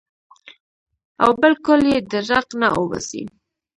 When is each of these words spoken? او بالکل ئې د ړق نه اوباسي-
او 1.23 1.29
بالکل 1.41 1.81
ئې 1.89 1.97
د 2.11 2.13
ړق 2.29 2.47
نه 2.61 2.67
اوباسي- 2.77 3.21